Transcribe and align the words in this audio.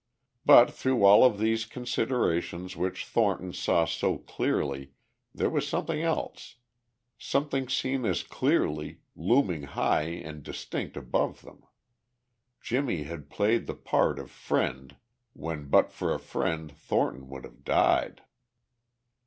But 0.47 0.73
through 0.73 1.03
all 1.05 1.23
of 1.23 1.37
these 1.37 1.63
considerations 1.67 2.75
which 2.75 3.05
Thornton 3.05 3.53
saw 3.53 3.85
so 3.85 4.17
clearly 4.17 4.93
there 5.31 5.51
was 5.51 5.67
something 5.67 6.01
else; 6.01 6.55
something 7.19 7.69
seen 7.69 8.03
as 8.05 8.23
clearly, 8.23 9.01
looming 9.15 9.61
high 9.61 10.09
and 10.09 10.41
distinct 10.41 10.97
above 10.97 11.43
them: 11.43 11.65
Jimmie 12.61 13.03
had 13.03 13.29
played 13.29 13.67
the 13.67 13.75
part 13.75 14.17
of 14.17 14.31
friend 14.31 14.95
when 15.33 15.69
but 15.69 15.91
for 15.91 16.15
a 16.15 16.19
friend 16.19 16.71
Thornton 16.71 17.29
would 17.29 17.43
have 17.43 17.63
died. 17.63 18.23